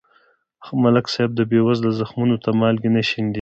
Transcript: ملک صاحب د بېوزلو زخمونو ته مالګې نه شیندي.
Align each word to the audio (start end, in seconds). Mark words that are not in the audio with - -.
ملک 0.83 1.05
صاحب 1.13 1.31
د 1.35 1.41
بېوزلو 1.51 1.89
زخمونو 1.99 2.35
ته 2.43 2.49
مالګې 2.59 2.89
نه 2.95 3.01
شیندي. 3.09 3.29